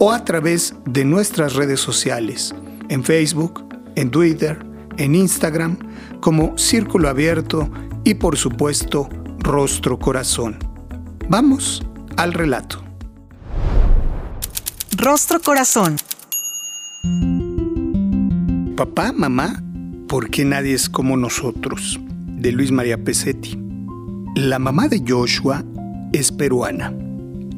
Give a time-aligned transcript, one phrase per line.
[0.00, 2.52] o a través de nuestras redes sociales
[2.88, 4.58] en Facebook, en Twitter,
[4.96, 5.78] en Instagram
[6.20, 7.70] como Círculo Abierto
[8.02, 10.58] y por supuesto Rostro Corazón.
[11.28, 11.84] Vamos
[12.22, 12.80] al relato.
[14.96, 15.96] Rostro Corazón.
[18.76, 19.60] Papá, mamá,
[20.06, 21.98] ¿por qué nadie es como nosotros?
[22.38, 23.58] De Luis María Pesetti.
[24.36, 25.64] La mamá de Joshua
[26.12, 26.94] es peruana.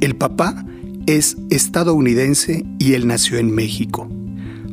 [0.00, 0.64] El papá
[1.04, 4.08] es estadounidense y él nació en México.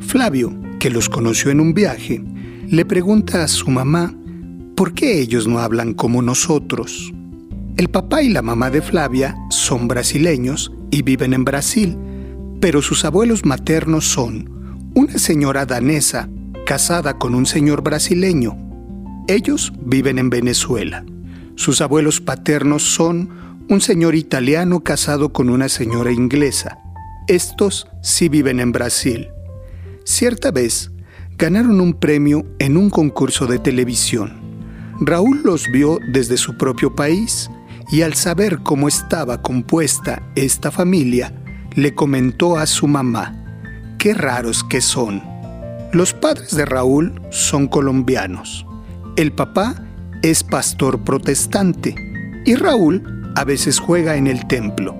[0.00, 2.24] Flavio, que los conoció en un viaje,
[2.66, 4.14] le pregunta a su mamá
[4.74, 7.12] por qué ellos no hablan como nosotros.
[7.82, 11.98] El papá y la mamá de Flavia son brasileños y viven en Brasil,
[12.60, 16.28] pero sus abuelos maternos son una señora danesa
[16.64, 18.56] casada con un señor brasileño.
[19.26, 21.04] Ellos viven en Venezuela.
[21.56, 23.30] Sus abuelos paternos son
[23.68, 26.78] un señor italiano casado con una señora inglesa.
[27.26, 29.26] Estos sí viven en Brasil.
[30.04, 30.92] Cierta vez,
[31.36, 34.40] ganaron un premio en un concurso de televisión.
[35.00, 37.50] Raúl los vio desde su propio país
[37.92, 41.34] y al saber cómo estaba compuesta esta familia,
[41.74, 43.36] le comentó a su mamá,
[43.98, 45.22] qué raros que son.
[45.92, 48.66] Los padres de Raúl son colombianos.
[49.16, 49.74] El papá
[50.22, 51.94] es pastor protestante
[52.46, 54.96] y Raúl a veces juega en el templo.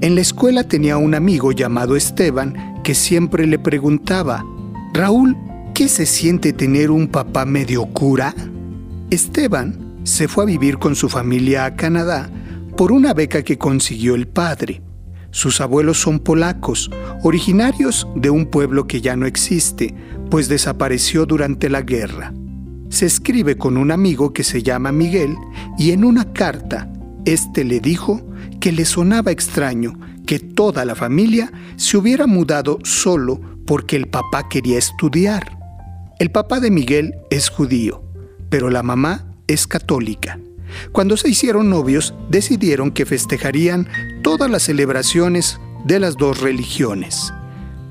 [0.00, 4.46] En la escuela tenía un amigo llamado Esteban que siempre le preguntaba,
[4.94, 5.36] Raúl,
[5.74, 8.34] qué se siente tener un papá medio cura?
[9.10, 12.30] Esteban se fue a vivir con su familia a Canadá
[12.76, 14.82] por una beca que consiguió el padre.
[15.30, 16.90] Sus abuelos son polacos,
[17.22, 19.94] originarios de un pueblo que ya no existe,
[20.30, 22.32] pues desapareció durante la guerra.
[22.88, 25.36] Se escribe con un amigo que se llama Miguel
[25.78, 26.92] y en una carta,
[27.24, 28.20] este le dijo
[28.60, 34.48] que le sonaba extraño que toda la familia se hubiera mudado solo porque el papá
[34.48, 35.58] quería estudiar.
[36.18, 38.02] El papá de Miguel es judío,
[38.48, 40.38] pero la mamá es católica.
[40.92, 43.88] Cuando se hicieron novios, decidieron que festejarían
[44.22, 47.32] todas las celebraciones de las dos religiones.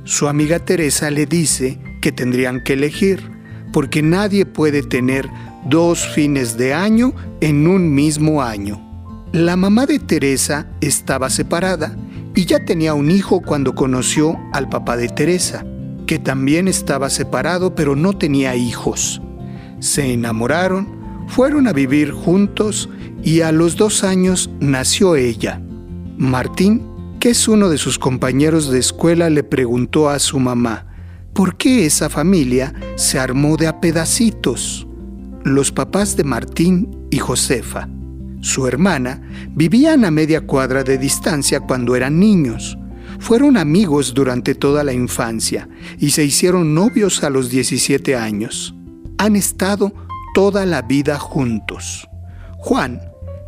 [0.05, 3.29] Su amiga Teresa le dice que tendrían que elegir,
[3.73, 5.29] porque nadie puede tener
[5.65, 8.85] dos fines de año en un mismo año.
[9.33, 11.95] La mamá de Teresa estaba separada
[12.33, 15.65] y ya tenía un hijo cuando conoció al papá de Teresa
[16.07, 19.21] que también estaba separado pero no tenía hijos.
[19.79, 20.98] Se enamoraron,
[21.29, 22.89] fueron a vivir juntos
[23.23, 25.61] y a los dos años nació ella.
[26.17, 26.83] Martín,
[27.19, 30.87] que es uno de sus compañeros de escuela, le preguntó a su mamá,
[31.33, 34.87] ¿por qué esa familia se armó de a pedacitos?
[35.43, 37.87] Los papás de Martín y Josefa,
[38.41, 42.77] su hermana, vivían a media cuadra de distancia cuando eran niños.
[43.19, 48.75] Fueron amigos durante toda la infancia y se hicieron novios a los 17 años.
[49.17, 49.93] Han estado
[50.33, 52.09] toda la vida juntos.
[52.57, 53.01] Juan,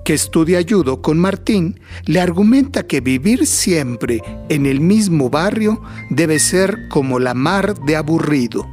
[0.03, 6.39] que estudia judo con Martín, le argumenta que vivir siempre en el mismo barrio debe
[6.39, 8.67] ser como la mar de aburrido.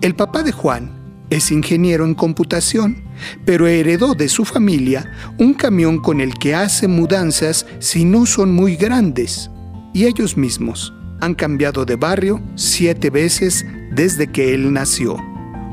[0.00, 1.00] El papá de Juan
[1.30, 3.02] es ingeniero en computación,
[3.44, 8.52] pero heredó de su familia un camión con el que hace mudanzas si no son
[8.52, 9.50] muy grandes
[9.92, 15.16] y ellos mismos han cambiado de barrio siete veces desde que él nació.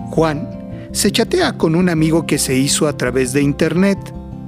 [0.07, 0.56] Juan
[0.97, 3.99] se chatea con un amigo que se hizo a través de internet.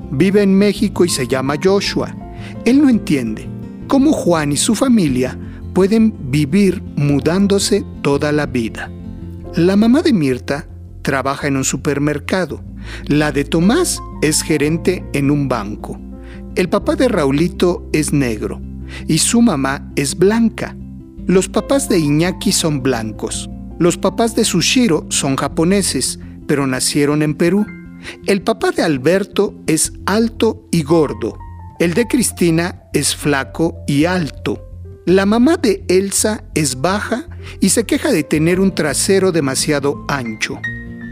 [0.10, 2.16] Vive en México y se llama Joshua.
[2.66, 3.48] Él no entiende
[3.88, 5.38] cómo Juan y su familia
[5.74, 8.92] pueden vivir mudándose toda la vida.
[9.54, 10.68] La mamá de Mirta
[11.04, 12.64] trabaja en un supermercado.
[13.06, 16.00] La de Tomás es gerente en un banco.
[16.56, 18.60] El papá de Raulito es negro
[19.08, 20.76] y su mamá es blanca.
[21.28, 23.48] Los papás de Iñaki son blancos.
[23.78, 26.20] Los papás de Sushiro son japoneses,
[26.50, 27.64] pero nacieron en Perú.
[28.26, 31.38] El papá de Alberto es alto y gordo.
[31.78, 34.68] El de Cristina es flaco y alto.
[35.06, 37.30] La mamá de Elsa es baja
[37.60, 40.60] y se queja de tener un trasero demasiado ancho.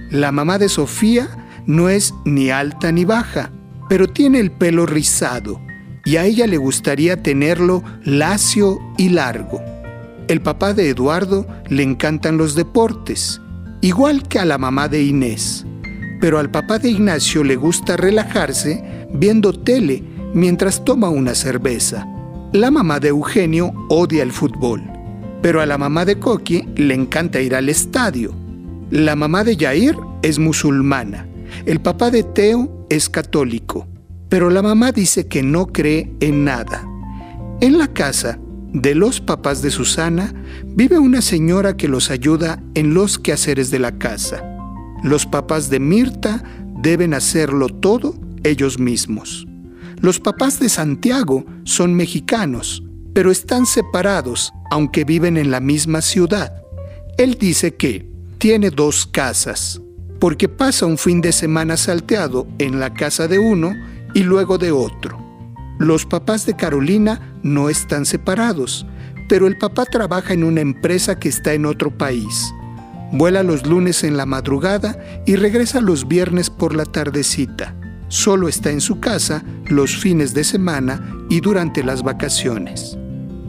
[0.10, 1.30] La mamá de Sofía
[1.68, 3.51] no es ni alta ni baja,
[3.89, 5.62] pero tiene el pelo rizado
[6.04, 9.62] y a ella le gustaría tenerlo lacio y largo.
[10.30, 13.39] El papá de Eduardo le encantan los deportes,
[13.88, 15.66] igual que a la mamá de Inés,
[16.19, 20.04] pero al papá de Ignacio le gusta relajarse viendo tele
[20.34, 22.06] mientras toma una cerveza.
[22.51, 24.84] La mamá de Eugenio odia el fútbol,
[25.42, 28.34] pero a la mamá de Coqui le encanta ir al estadio.
[28.92, 31.25] La mamá de Jair es musulmana,
[31.66, 33.88] el papá de Teo es católico,
[34.28, 36.86] pero la mamá dice que no cree en nada.
[37.62, 38.38] En la casa
[38.81, 40.33] de los papás de Susana
[40.65, 44.44] vive una señora que los ayuda en los quehaceres de la casa.
[45.03, 46.44] Los papás de Mirta
[46.79, 48.13] deben hacerlo todo
[48.44, 49.47] ellos mismos.
[50.00, 52.83] Los papás de Santiago son mexicanos,
[53.13, 56.53] pero están separados aunque viven en la misma ciudad.
[57.18, 58.07] Él dice que
[58.38, 59.81] tiene dos casas,
[60.19, 63.74] porque pasa un fin de semana salteado en la casa de uno
[64.13, 65.26] y luego de otro.
[65.79, 68.85] Los papás de Carolina no están separados,
[69.29, 72.53] pero el papá trabaja en una empresa que está en otro país.
[73.12, 77.75] Vuela los lunes en la madrugada y regresa los viernes por la tardecita.
[78.09, 82.97] Solo está en su casa los fines de semana y durante las vacaciones.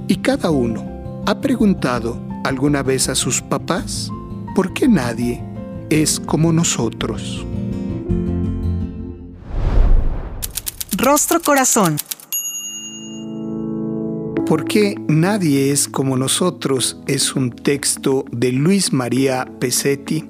[0.06, 4.10] ¿Y cada uno ha preguntado alguna vez a sus papás
[4.54, 5.42] por qué nadie
[5.90, 7.46] es como nosotros?
[10.96, 11.96] Rostro Corazón.
[14.48, 16.98] ¿Por qué nadie es como nosotros?
[17.06, 20.24] Es un texto de Luis María Pesetti,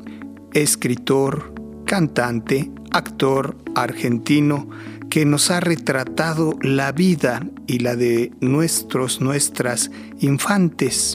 [0.55, 1.55] escritor,
[1.87, 4.69] cantante, actor argentino
[5.09, 11.15] que nos ha retratado la vida y la de nuestros, nuestras infantes.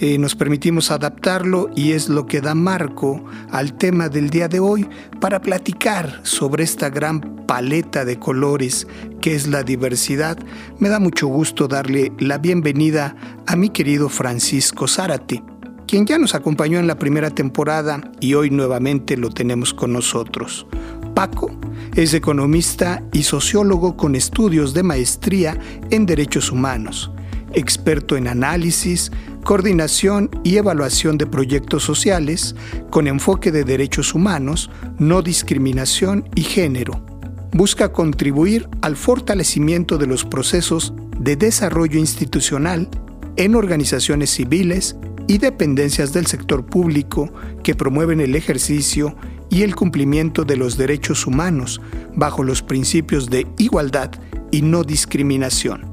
[0.00, 4.58] Eh, nos permitimos adaptarlo y es lo que da marco al tema del día de
[4.58, 4.88] hoy
[5.20, 8.88] para platicar sobre esta gran paleta de colores
[9.20, 10.36] que es la diversidad.
[10.78, 13.14] Me da mucho gusto darle la bienvenida
[13.46, 15.44] a mi querido Francisco Zárate,
[15.86, 20.66] quien ya nos acompañó en la primera temporada y hoy nuevamente lo tenemos con nosotros.
[21.14, 21.52] Paco
[21.94, 25.56] es economista y sociólogo con estudios de maestría
[25.90, 27.12] en derechos humanos,
[27.54, 29.10] experto en análisis,
[29.44, 32.56] coordinación y evaluación de proyectos sociales
[32.90, 37.04] con enfoque de derechos humanos, no discriminación y género.
[37.52, 42.88] Busca contribuir al fortalecimiento de los procesos de desarrollo institucional
[43.36, 44.96] en organizaciones civiles
[45.26, 49.16] y dependencias del sector público que promueven el ejercicio
[49.50, 51.80] y el cumplimiento de los derechos humanos
[52.14, 54.10] bajo los principios de igualdad
[54.50, 55.84] y no discriminación,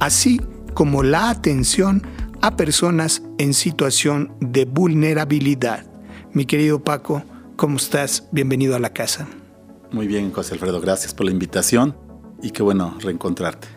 [0.00, 0.40] así
[0.74, 2.02] como la atención
[2.40, 5.86] a personas en situación de vulnerabilidad.
[6.32, 7.22] Mi querido Paco,
[7.56, 8.28] ¿cómo estás?
[8.32, 9.28] Bienvenido a la casa.
[9.92, 11.96] Muy bien, José Alfredo, gracias por la invitación
[12.42, 13.68] y qué bueno reencontrarte.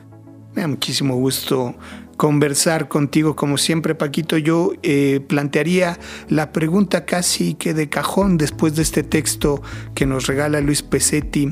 [0.53, 1.75] Me da muchísimo gusto
[2.15, 4.37] conversar contigo como siempre, Paquito.
[4.37, 9.61] Yo eh, plantearía la pregunta casi que de cajón después de este texto
[9.95, 11.49] que nos regala Luis Pesetti.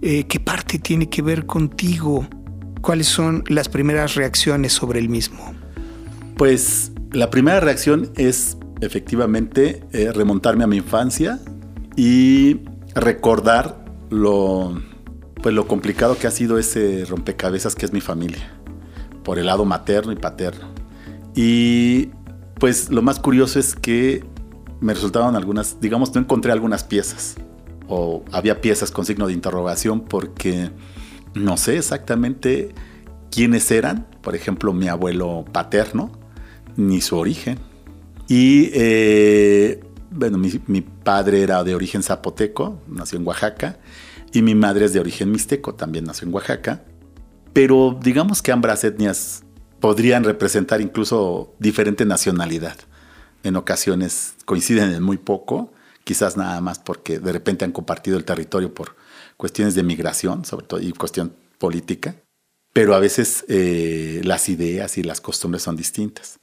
[0.00, 2.26] Eh, ¿Qué parte tiene que ver contigo?
[2.80, 5.54] ¿Cuáles son las primeras reacciones sobre el mismo?
[6.36, 11.40] Pues la primera reacción es efectivamente eh, remontarme a mi infancia
[11.96, 12.60] y
[12.94, 14.80] recordar lo,
[15.42, 18.52] pues lo complicado que ha sido ese rompecabezas que es mi familia,
[19.24, 20.68] por el lado materno y paterno.
[21.34, 22.10] Y
[22.58, 24.24] pues lo más curioso es que
[24.80, 27.36] me resultaban algunas, digamos, no encontré algunas piezas
[27.88, 30.70] o había piezas con signo de interrogación porque
[31.38, 32.74] no sé exactamente
[33.30, 36.12] quiénes eran, por ejemplo, mi abuelo paterno,
[36.76, 37.58] ni su origen.
[38.28, 39.80] Y eh,
[40.10, 43.78] bueno, mi, padre era de origen zapoteco, nació en Oaxaca,
[44.32, 46.84] y mi madre es de origen mixteco, también nació en Oaxaca.
[47.52, 49.42] Pero digamos que ambas etnias
[49.80, 52.76] podrían representar incluso diferente nacionalidad.
[53.42, 55.72] En ocasiones coinciden en muy poco,
[56.08, 58.96] quizás nada más porque de repente han compartido el territorio por
[59.36, 62.16] cuestiones de migración, sobre todo, y cuestión política.
[62.72, 66.40] Pero a veces eh, las ideas y las costumbres son distintas.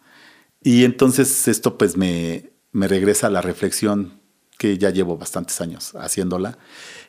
[0.62, 4.22] Y entonces esto pues me, me regresa a la reflexión
[4.60, 6.60] que ya llevo bastantes años haciéndola,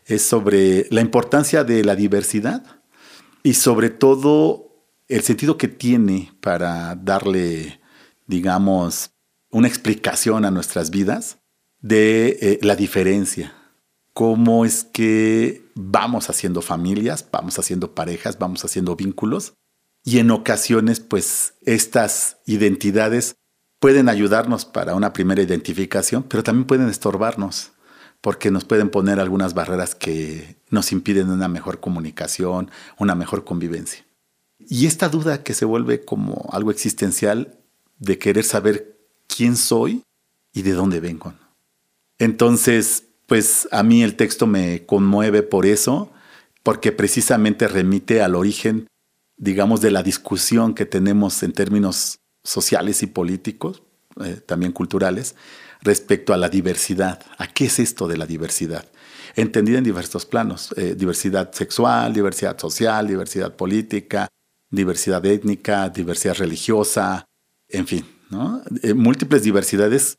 [0.06, 2.80] es sobre la importancia de la diversidad
[3.42, 7.80] y sobre todo el sentido que tiene para darle,
[8.26, 9.10] digamos,
[9.50, 11.38] una explicación a nuestras vidas
[11.86, 13.54] de eh, la diferencia.
[14.12, 19.54] Cómo es que vamos haciendo familias, vamos haciendo parejas, vamos haciendo vínculos
[20.04, 23.36] y en ocasiones pues estas identidades
[23.78, 27.72] pueden ayudarnos para una primera identificación, pero también pueden estorbarnos
[28.20, 34.04] porque nos pueden poner algunas barreras que nos impiden una mejor comunicación, una mejor convivencia.
[34.58, 37.58] Y esta duda que se vuelve como algo existencial
[37.98, 40.02] de querer saber quién soy
[40.52, 41.34] y de dónde vengo.
[42.18, 46.12] Entonces, pues a mí el texto me conmueve por eso,
[46.62, 48.86] porque precisamente remite al origen,
[49.36, 53.82] digamos, de la discusión que tenemos en términos sociales y políticos,
[54.24, 55.34] eh, también culturales,
[55.82, 57.20] respecto a la diversidad.
[57.38, 58.86] ¿A qué es esto de la diversidad?
[59.34, 60.72] Entendida en diversos planos.
[60.76, 64.28] Eh, diversidad sexual, diversidad social, diversidad política,
[64.70, 67.26] diversidad étnica, diversidad religiosa,
[67.68, 68.62] en fin, ¿no?
[68.82, 70.16] Eh, múltiples diversidades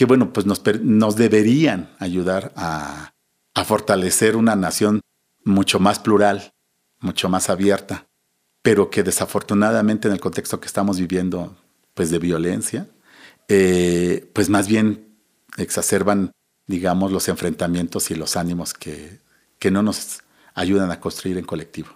[0.00, 3.12] que, bueno, pues nos, nos deberían ayudar a,
[3.52, 5.02] a fortalecer una nación
[5.44, 6.54] mucho más plural,
[7.00, 8.06] mucho más abierta,
[8.62, 11.54] pero que desafortunadamente en el contexto que estamos viviendo,
[11.92, 12.88] pues de violencia,
[13.48, 15.18] eh, pues más bien
[15.58, 16.32] exacerban,
[16.66, 19.18] digamos, los enfrentamientos y los ánimos que,
[19.58, 20.22] que no nos
[20.54, 21.90] ayudan a construir en colectivo.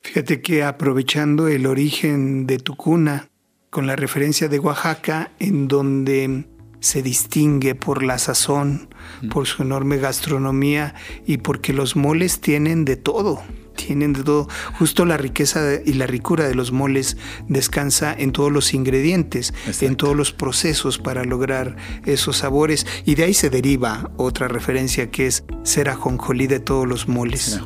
[0.00, 3.28] Fíjate que aprovechando el origen de tu cuna,
[3.68, 6.55] con la referencia de Oaxaca, en donde
[6.86, 8.88] se distingue por la sazón,
[9.22, 9.28] mm.
[9.30, 10.94] por su enorme gastronomía
[11.26, 13.42] y porque los moles tienen de todo
[13.76, 14.48] tienen de todo.
[14.78, 19.52] Justo la riqueza y la ricura de los moles descansa en todos los ingredientes,
[19.82, 21.76] en todos los procesos para lograr
[22.06, 22.86] esos sabores.
[23.04, 27.60] Y de ahí se deriva otra referencia que es ser ajonjolí de todos los moles.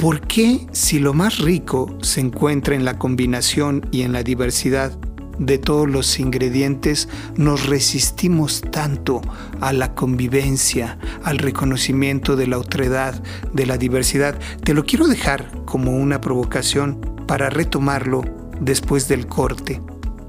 [0.00, 4.98] ¿Por qué si lo más rico se encuentra en la combinación y en la diversidad?
[5.40, 9.20] De todos los ingredientes, nos resistimos tanto
[9.60, 13.20] a la convivencia, al reconocimiento de la otredad,
[13.52, 14.38] de la diversidad.
[14.62, 18.22] Te lo quiero dejar como una provocación para retomarlo
[18.60, 19.80] después del corte.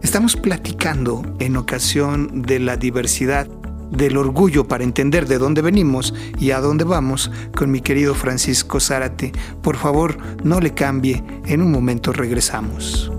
[0.02, 3.48] Estamos platicando en ocasión de la diversidad,
[3.92, 8.80] del orgullo para entender de dónde venimos y a dónde vamos con mi querido Francisco
[8.80, 9.34] Zárate.
[9.62, 13.12] Por favor, no le cambie, en un momento regresamos.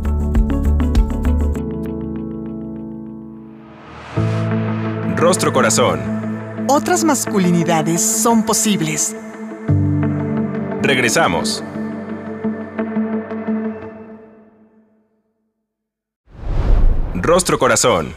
[5.22, 6.00] Rostro Corazón.
[6.66, 9.14] Otras masculinidades son posibles.
[10.82, 11.62] Regresamos.
[17.14, 18.16] Rostro Corazón.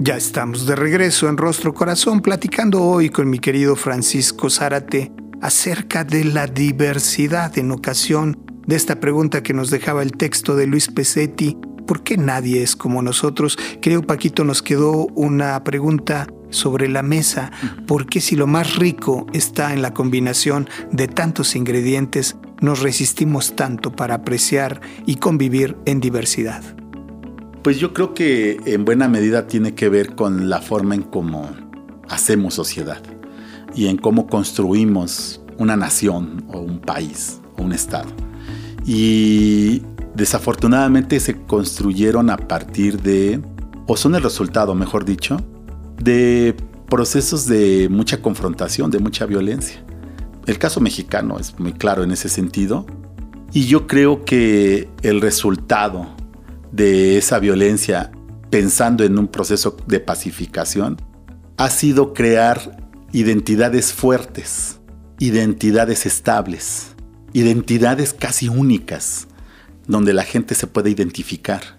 [0.00, 6.02] Ya estamos de regreso en Rostro Corazón platicando hoy con mi querido Francisco Zárate acerca
[6.02, 10.88] de la diversidad en ocasión de esta pregunta que nos dejaba el texto de Luis
[10.88, 11.56] Pesetti
[11.90, 13.58] ¿por qué nadie es como nosotros?
[13.82, 17.50] Creo, Paquito, nos quedó una pregunta sobre la mesa.
[17.88, 23.56] ¿Por qué si lo más rico está en la combinación de tantos ingredientes, nos resistimos
[23.56, 26.62] tanto para apreciar y convivir en diversidad?
[27.64, 31.50] Pues yo creo que en buena medida tiene que ver con la forma en cómo
[32.08, 33.02] hacemos sociedad
[33.74, 38.10] y en cómo construimos una nación o un país o un estado.
[38.86, 39.82] Y
[40.14, 43.40] desafortunadamente se construyeron a partir de,
[43.86, 45.38] o son el resultado, mejor dicho,
[45.98, 46.56] de
[46.88, 49.82] procesos de mucha confrontación, de mucha violencia.
[50.46, 52.86] El caso mexicano es muy claro en ese sentido.
[53.52, 56.06] Y yo creo que el resultado
[56.72, 58.12] de esa violencia,
[58.48, 60.96] pensando en un proceso de pacificación,
[61.56, 62.78] ha sido crear
[63.12, 64.80] identidades fuertes,
[65.18, 66.94] identidades estables,
[67.32, 69.28] identidades casi únicas,
[69.90, 71.76] donde la gente se puede identificar.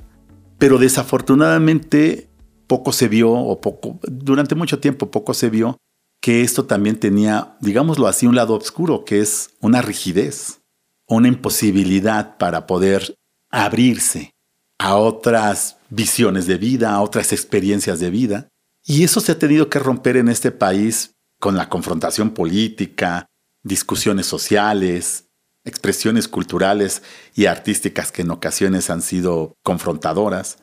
[0.58, 2.30] Pero desafortunadamente
[2.68, 5.78] poco se vio, o poco, durante mucho tiempo poco se vio,
[6.22, 10.62] que esto también tenía, digámoslo así, un lado oscuro, que es una rigidez,
[11.08, 13.16] una imposibilidad para poder
[13.50, 14.32] abrirse
[14.78, 18.48] a otras visiones de vida, a otras experiencias de vida.
[18.86, 23.26] Y eso se ha tenido que romper en este país con la confrontación política,
[23.64, 25.26] discusiones sociales,
[25.64, 27.04] expresiones culturales
[27.36, 30.58] y artísticas que en ocasiones han sido confrontadoras.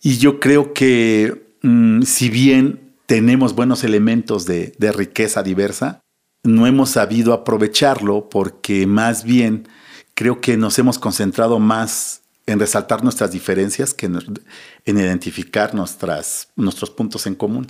[0.00, 6.00] Y yo creo que mm, si bien tenemos buenos elementos de, riqueza diversa,
[6.42, 9.66] no hemos sabido aprovecharlo porque más bien
[10.14, 17.26] creo que nos hemos concentrado más en resaltar nuestras diferencias que en identificar nuestros puntos
[17.26, 17.66] en común.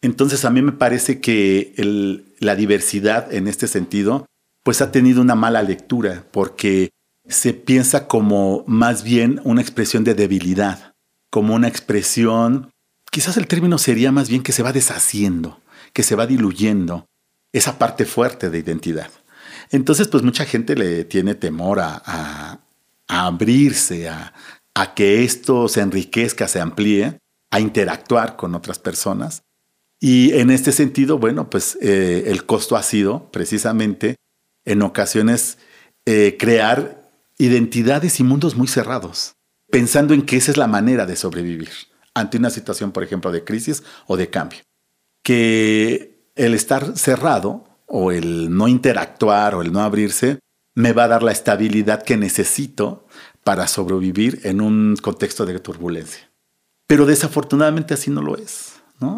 [0.00, 1.74] Entonces a mí me parece que
[2.38, 4.26] la diversidad en este sentido
[4.68, 6.90] pues ha tenido una mala lectura porque
[7.26, 10.92] se piensa como más bien una expresión de debilidad,
[11.30, 12.70] como una expresión,
[13.10, 15.58] quizás el término sería más bien que se va deshaciendo,
[15.94, 17.06] que se va diluyendo
[17.50, 19.10] esa parte fuerte de identidad.
[19.70, 22.60] Entonces, pues mucha gente le tiene temor a,
[23.06, 24.34] abrirse, a,
[24.94, 27.18] que esto se enriquezca, se amplíe,
[27.50, 29.44] a interactuar con otras personas.
[29.98, 34.16] Y en este sentido, bueno, pues eh, el costo ha sido precisamente
[34.68, 35.58] en ocasiones
[36.06, 39.32] eh, crear identidades y mundos muy cerrados,
[39.70, 41.70] pensando en que esa es la manera de sobrevivir
[42.14, 44.60] ante una situación, por ejemplo, de crisis o de cambio.
[45.22, 50.38] Que el estar cerrado o el no interactuar o el no abrirse
[50.74, 53.06] me va a dar la estabilidad que necesito
[53.44, 56.30] para sobrevivir en un contexto de turbulencia.
[56.86, 58.74] Pero desafortunadamente así no lo es.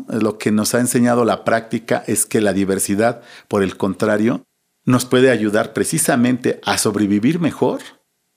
[0.08, 4.44] Lo que nos ha enseñado la práctica es que la diversidad, por el contrario,
[4.90, 7.80] nos puede ayudar precisamente a sobrevivir mejor,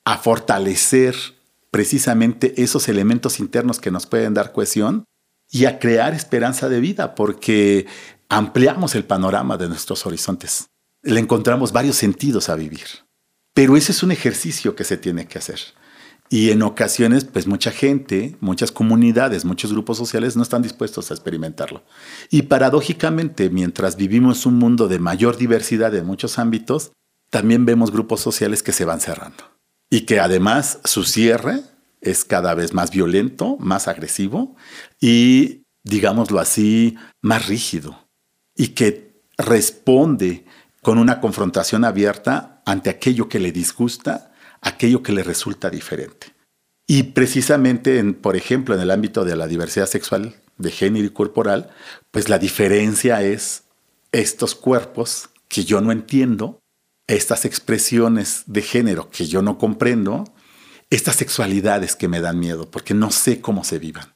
[0.05, 1.15] a fortalecer
[1.72, 5.05] precisamente esos elementos internos que nos pueden dar cohesión
[5.50, 7.86] y a crear esperanza de vida, porque
[8.29, 10.67] ampliamos el panorama de nuestros horizontes.
[11.01, 12.86] Le encontramos varios sentidos a vivir.
[13.53, 15.60] Pero ese es un ejercicio que se tiene que hacer.
[16.33, 21.13] Y en ocasiones, pues mucha gente, muchas comunidades, muchos grupos sociales no están dispuestos a
[21.13, 21.83] experimentarlo.
[22.31, 26.91] Y paradójicamente, mientras vivimos un mundo de mayor diversidad en muchos ámbitos,
[27.29, 29.43] también vemos grupos sociales que se van cerrando.
[29.91, 31.61] Y que además su cierre
[32.01, 34.55] es cada vez más violento, más agresivo
[34.99, 38.07] y, digámoslo así, más rígido
[38.55, 40.45] y que responde
[40.81, 44.32] con una confrontación abierta ante aquello que le disgusta,
[44.63, 46.27] aquello que le resulta diferente.
[46.88, 51.10] Y precisamente, en, por ejemplo, en el ámbito de la diversidad sexual, de género y
[51.12, 51.70] corporal,
[52.11, 53.64] pues la diferencia es
[54.11, 56.59] estos cuerpos que yo no entiendo,
[57.07, 60.25] estas expresiones de género que yo no comprendo,
[60.90, 64.14] estas sexualidades que me dan miedo, porque no sé cómo se vivan.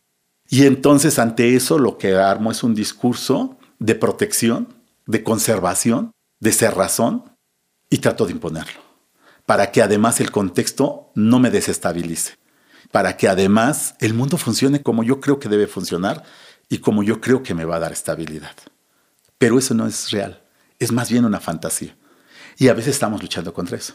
[0.50, 4.74] Y entonces ante eso lo que armo es un discurso de protección,
[5.06, 7.38] de conservación, de cerrazón,
[7.89, 8.82] y trato de imponerlo,
[9.47, 12.38] para que además el contexto no me desestabilice,
[12.91, 16.23] para que además el mundo funcione como yo creo que debe funcionar
[16.67, 18.55] y como yo creo que me va a dar estabilidad.
[19.38, 20.43] Pero eso no es real,
[20.79, 21.95] es más bien una fantasía.
[22.57, 23.93] Y a veces estamos luchando contra eso.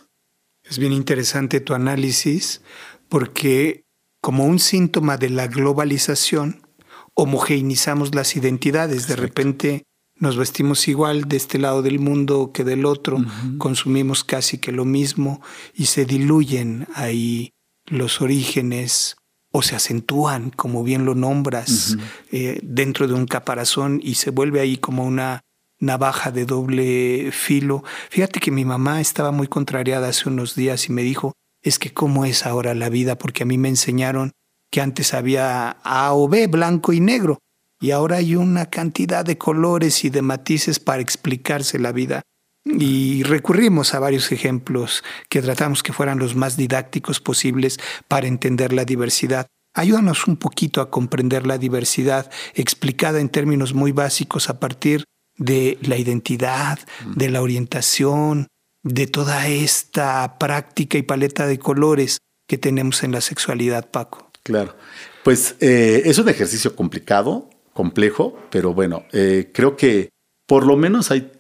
[0.65, 2.63] Es bien interesante tu análisis
[3.11, 3.85] porque
[4.23, 6.67] como un síntoma de la globalización,
[7.13, 9.07] homogeneizamos las identidades.
[9.07, 9.85] De repente
[10.23, 13.19] nos vestimos igual de este lado del mundo que del otro,
[13.59, 15.43] consumimos casi que lo mismo
[15.75, 17.51] y se diluyen ahí
[17.87, 19.17] los orígenes
[19.51, 21.97] o se acentúan, como bien lo nombras,
[22.31, 25.41] eh, dentro de un caparazón y se vuelve ahí como una
[25.81, 27.83] navaja de doble filo.
[28.09, 31.33] Fíjate que mi mamá estaba muy contrariada hace unos días y me dijo,
[31.63, 34.31] es que cómo es ahora la vida, porque a mí me enseñaron
[34.71, 37.41] que antes había A o B, blanco y negro,
[37.83, 42.23] y ahora hay una cantidad de colores y de matices para explicarse la vida.
[42.65, 48.73] Y recurrimos a varios ejemplos que tratamos que fueran los más didácticos posibles para entender
[48.73, 49.49] la diversidad.
[49.75, 55.05] Ayúdanos un poquito a comprender la diversidad explicada en términos muy básicos a partir
[55.37, 56.79] de la identidad,
[57.17, 58.47] de la orientación,
[58.85, 64.31] de toda esta práctica y paleta de colores que tenemos en la sexualidad, Paco.
[64.45, 64.77] Claro.
[65.25, 70.11] Pues eh, es un ejercicio complicado, complejo, pero bueno, eh, creo que
[70.47, 71.33] por lo menos hay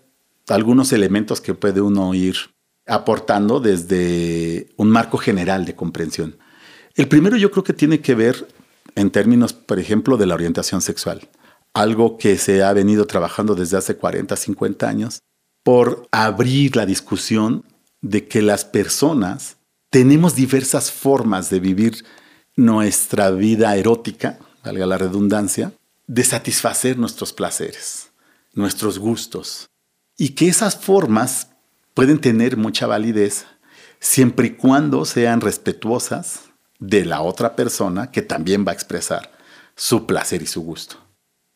[0.48, 2.36] algunos elementos que puede uno ir
[2.86, 6.36] aportando desde un marco general de comprensión.
[6.94, 8.48] El primero yo creo que tiene que ver
[8.94, 11.28] en términos, por ejemplo, de la orientación sexual,
[11.72, 15.20] algo que se ha venido trabajando desde hace 40, 50 años,
[15.62, 17.64] por abrir la discusión
[18.00, 19.56] de que las personas
[19.90, 22.04] tenemos diversas formas de vivir
[22.56, 25.72] nuestra vida erótica, valga la redundancia,
[26.06, 28.10] de satisfacer nuestros placeres,
[28.52, 29.68] nuestros gustos,
[30.16, 31.48] y que esas formas
[31.94, 33.46] pueden tener mucha validez
[34.00, 36.40] siempre y cuando sean respetuosas
[36.78, 39.30] de la otra persona que también va a expresar
[39.76, 40.96] su placer y su gusto.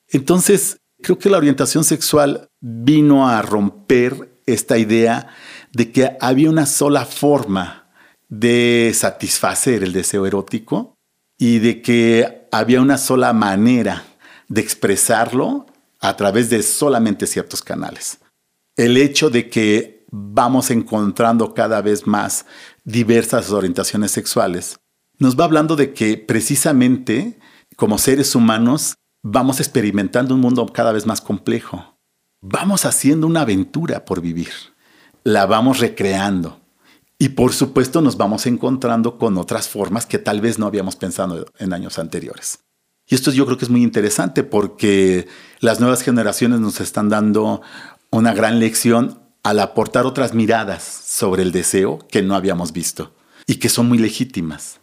[0.09, 5.28] Entonces, creo que la orientación sexual vino a romper esta idea
[5.72, 7.88] de que había una sola forma
[8.28, 10.94] de satisfacer el deseo erótico
[11.38, 14.04] y de que había una sola manera
[14.48, 15.66] de expresarlo
[16.00, 18.18] a través de solamente ciertos canales.
[18.76, 22.46] El hecho de que vamos encontrando cada vez más
[22.85, 24.78] diversas orientaciones sexuales
[25.18, 27.38] nos va hablando de que precisamente
[27.76, 31.98] como seres humanos vamos experimentando un mundo cada vez más complejo.
[32.40, 34.50] Vamos haciendo una aventura por vivir.
[35.24, 36.61] La vamos recreando.
[37.18, 41.46] Y por supuesto nos vamos encontrando con otras formas que tal vez no habíamos pensado
[41.59, 42.65] en años anteriores.
[43.08, 45.28] Y esto yo creo que es muy interesante porque
[45.60, 47.62] las nuevas generaciones nos están dando
[48.10, 53.14] una gran lección al aportar otras miradas sobre el deseo que no habíamos visto
[53.46, 54.80] y que son muy legítimas.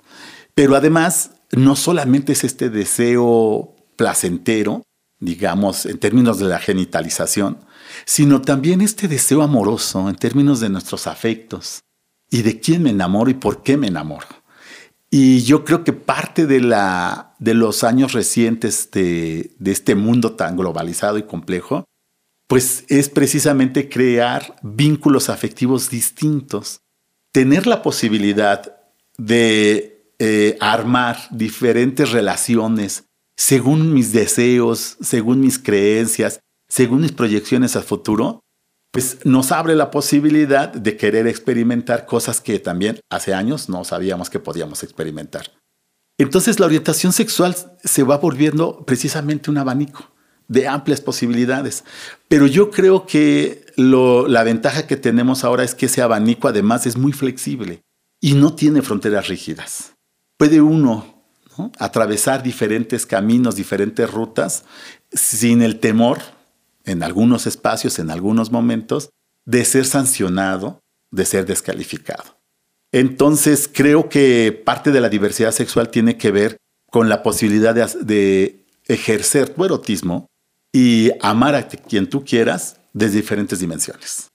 [0.56, 4.84] Pero además, no solamente es este deseo placentero,
[5.20, 7.58] digamos, en términos de la genitalización,
[8.06, 11.82] sino también este deseo amoroso en términos de nuestros afectos
[12.30, 14.28] y de quién me enamoro y por qué me enamoro.
[15.16, 20.58] Y yo creo que parte de, la, de los años recientes de, este mundo tan
[20.58, 21.86] globalizado y complejo,
[22.48, 26.80] pues es precisamente crear vínculos afectivos distintos,
[27.32, 28.76] tener la posibilidad
[29.20, 33.04] de eh, armar diferentes relaciones
[33.38, 38.40] según mis deseos, según mis creencias, según mis proyecciones al futuro,
[38.94, 44.30] pues nos abre la posibilidad de querer experimentar cosas que también hace años no sabíamos
[44.30, 45.52] que podíamos experimentar.
[46.18, 50.12] Entonces la orientación sexual se va volviendo precisamente un abanico
[50.48, 51.84] de amplias posibilidades.
[52.28, 56.96] Pero yo creo que la ventaja que tenemos ahora es que ese abanico además es
[56.96, 57.82] muy flexible
[58.22, 59.94] y no tiene fronteras rígidas
[60.44, 61.24] puede uno
[61.80, 64.66] atravesar diferentes caminos, diferentes rutas,
[65.10, 66.20] sin el temor,
[66.86, 69.10] en algunos espacios, en algunos momentos,
[69.46, 72.38] de ser sancionado, de ser descalificado.
[72.92, 76.58] Entonces, creo que parte de la diversidad sexual tiene que ver
[76.92, 80.28] con la posibilidad de, ejercer tu erotismo
[80.74, 84.28] y amar a quien tú quieras desde diferentes dimensiones.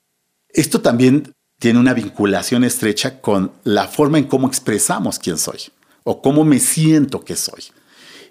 [0.49, 5.59] Esto también tiene una vinculación estrecha con la forma en cómo expresamos quién soy
[6.03, 7.65] o cómo me siento que soy.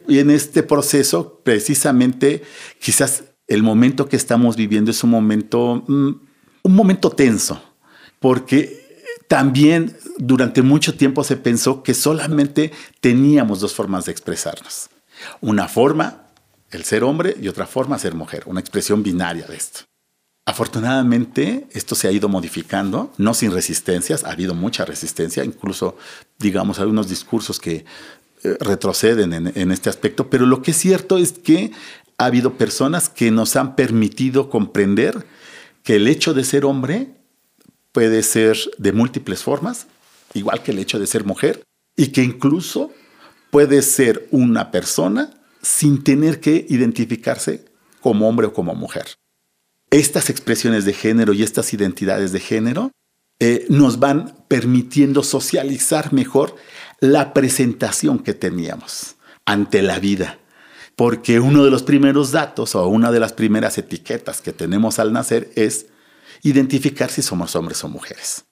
[0.08, 2.42] Y en este proceso, precisamente,
[2.80, 6.10] quizás el momento que estamos viviendo es un momento, mm,
[6.64, 7.62] un momento tenso,
[8.20, 8.88] porque
[9.28, 14.90] también durante mucho tiempo se pensó que solamente teníamos dos formas de expresarnos.
[15.42, 16.28] Una forma,
[16.72, 19.82] el ser hombre, y otra forma, ser mujer, una expresión binaria de esto.
[20.46, 25.98] Afortunadamente, esto se ha ido modificando, no sin resistencias, ha habido mucha resistencia, incluso,
[26.40, 27.84] digamos, hay unos discursos que
[28.44, 31.74] eh, retroceden en, en este aspecto, pero lo que es cierto es que
[32.18, 35.26] ha habido personas que nos han permitido comprender
[35.84, 37.16] que el hecho de ser hombre
[37.92, 39.88] puede ser de múltiples formas,
[40.34, 41.64] igual que el hecho de ser mujer,
[41.96, 42.92] y que incluso
[43.52, 47.66] puede ser una persona sin tener que identificarse
[48.02, 49.06] como hombre o como mujer
[49.92, 52.92] estas expresiones de género y estas identidades de género
[53.40, 56.56] eh, nos van permitiendo socializar mejor
[57.00, 60.40] la presentación que teníamos ante la vida.
[60.98, 65.14] Porque uno de los primeros datos o una de las primeras etiquetas que tenemos al
[65.14, 65.86] nacer es
[66.42, 68.46] identificar si somos hombres o mujeres.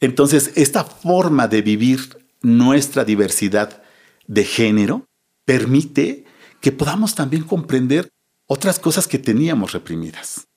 [0.00, 3.82] Entonces, esta forma de vivir nuestra diversidad
[4.26, 5.06] de género
[5.44, 6.24] permite
[6.60, 8.08] que podamos también comprender
[8.46, 10.48] otras cosas que teníamos reprimidas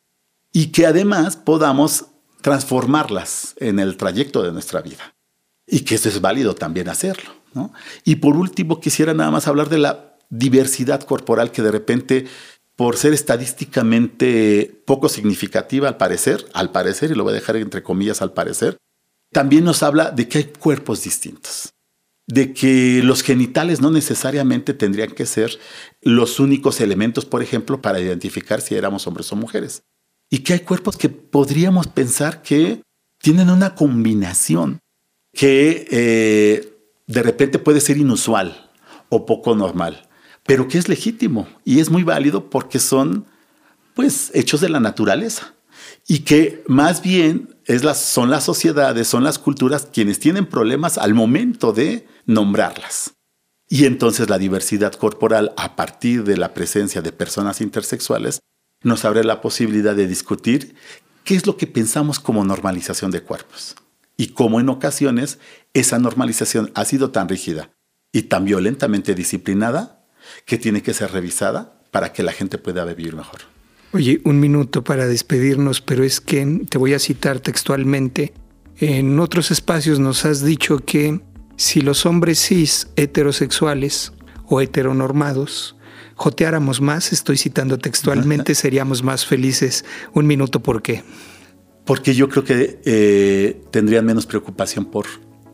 [0.54, 2.06] y que además podamos
[2.41, 5.15] transformarlas en el trayecto de nuestra vida.
[5.67, 7.32] Y que eso es válido también hacerlo.
[8.04, 12.26] Y por último, quisiera nada más hablar de la diversidad corporal que de repente,
[12.76, 17.84] por ser estadísticamente poco significativa al parecer, al parecer, y lo voy a dejar entre
[17.84, 18.78] comillas al parecer,
[19.32, 21.72] también nos habla de que hay cuerpos distintos
[22.28, 25.60] de que los genitales no necesariamente tendrían que ser
[26.02, 29.84] los únicos elementos, por ejemplo, para identificar si éramos hombres o mujeres
[30.30, 32.82] y que hay cuerpos que podríamos pensar que
[33.20, 34.80] tienen una combinación
[35.34, 38.72] que eh, de repente puede ser inusual
[39.10, 40.05] o poco normal,
[40.45, 43.25] pero que es legítimo y es muy válido porque son
[43.93, 45.55] pues hechos de la naturaleza
[46.08, 50.97] y que más bien es las, son las sociedades, son las culturas quienes tienen problemas
[50.97, 53.13] al momento de nombrarlas.
[53.67, 58.39] Y entonces la diversidad corporal a partir de la presencia de personas intersexuales
[58.84, 60.75] nos abre la posibilidad de discutir
[61.23, 63.75] qué es lo que pensamos como normalización de cuerpos
[64.15, 65.39] y cómo en ocasiones
[65.73, 67.71] esa normalización ha sido tan rígida
[68.12, 70.05] y tan violentamente disciplinada
[70.46, 73.42] que tiene que ser revisada para que la gente pueda vivir mejor.
[73.94, 78.34] Oye, un minuto para despedirnos, pero es que te voy a citar textualmente.
[78.78, 81.22] En otros espacios nos has dicho que
[81.56, 84.12] si los hombres cis heterosexuales
[84.48, 85.76] o heteronormados
[86.16, 89.86] joteáramos más, estoy citando textualmente, seríamos más felices.
[90.14, 91.04] Un minuto, ¿por qué?
[91.86, 95.06] Porque yo creo que eh, tendrían menos preocupación por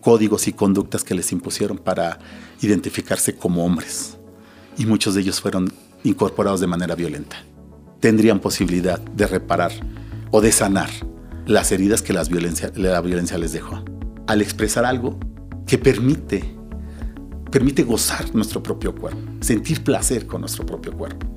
[0.02, 2.20] códigos y conductas que les impusieron para
[2.62, 4.18] identificarse como hombres.
[4.78, 5.72] Y muchos de ellos fueron
[6.04, 7.38] incorporados de manera violenta.
[8.00, 9.72] Tendrían posibilidad de reparar
[10.32, 10.90] o de sanar
[11.46, 13.84] las heridas que las violencia, la violencia les dejó.
[14.28, 15.20] Al expresar algo
[15.68, 16.56] que permite,
[17.52, 21.28] permite gozar nuestro propio cuerpo, sentir placer con nuestro propio cuerpo.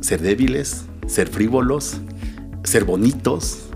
[0.00, 1.98] Ser débiles, ser frívolos,
[2.64, 3.68] ser bonitos,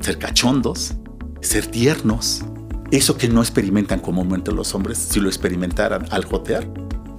[0.00, 0.94] ser cachondos,
[1.40, 2.42] ser tiernos.
[2.90, 6.66] Eso que no experimentan comúnmente los hombres, si lo experimentaran al jotear,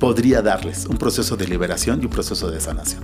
[0.01, 3.03] podría darles un proceso de liberación y un proceso de sanación.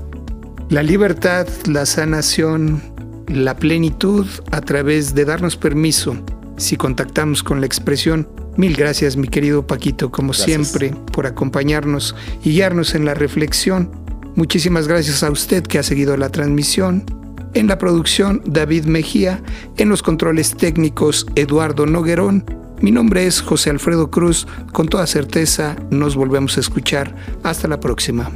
[0.69, 2.81] La libertad, la sanación,
[3.27, 6.17] la plenitud a través de darnos permiso
[6.57, 8.27] si contactamos con la expresión.
[8.55, 13.91] Mil gracias, mi querido Paquito, como siempre, por acompañarnos y guiarnos en la reflexión.
[14.35, 17.05] Muchísimas gracias a usted que ha seguido la transmisión.
[17.53, 19.43] En la producción, David Mejía.
[19.77, 22.43] En los controles técnicos, Eduardo Noguerón.
[22.79, 24.47] Mi nombre es José Alfredo Cruz.
[24.71, 27.15] Con toda certeza, nos volvemos a escuchar.
[27.43, 28.29] Hasta la próxima.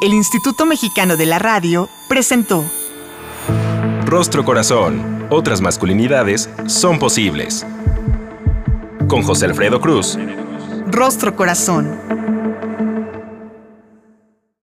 [0.00, 2.64] El Instituto Mexicano de la Radio presentó
[4.06, 5.26] Rostro Corazón.
[5.30, 7.66] Otras masculinidades son posibles.
[9.08, 10.16] Con José Alfredo Cruz.
[10.86, 12.37] Rostro Corazón.